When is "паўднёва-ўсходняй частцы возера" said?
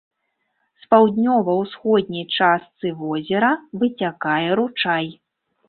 0.93-3.53